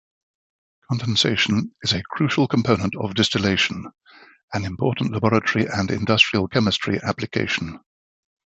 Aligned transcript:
Condensation 0.89 1.75
is 1.83 1.93
a 1.93 2.01
crucial 2.01 2.47
component 2.47 2.95
of 2.95 3.13
distillation, 3.13 3.85
an 4.51 4.65
important 4.65 5.11
laboratory 5.11 5.67
and 5.67 5.91
industrial 5.91 6.47
chemistry 6.47 6.99
application. 7.03 7.79